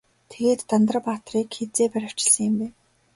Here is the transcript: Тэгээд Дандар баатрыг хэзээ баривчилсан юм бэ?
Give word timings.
Тэгээд 0.31 0.61
Дандар 0.69 0.97
баатрыг 1.07 1.49
хэзээ 1.57 1.87
баривчилсан 1.93 2.41
юм 2.49 2.55
бэ? 2.59 2.67